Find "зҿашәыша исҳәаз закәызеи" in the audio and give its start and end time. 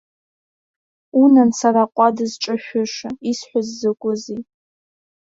2.31-4.41